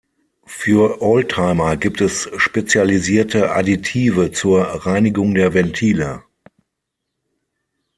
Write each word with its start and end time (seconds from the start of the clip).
Für 0.47 0.99
Oldtimer 1.03 1.77
gibt 1.77 2.01
es 2.01 2.27
spezialisierte 2.37 3.51
Additive 3.51 4.31
zur 4.31 4.63
Reinigung 4.63 5.35
der 5.35 5.53
Ventile. 5.53 6.23